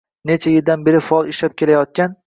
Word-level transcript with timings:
Necha 0.29 0.53
yildan 0.53 0.87
beri 0.89 1.03
faol 1.11 1.31
ishlab 1.35 1.59
kelayotgan 1.65 2.19